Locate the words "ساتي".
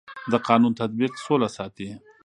1.57-1.87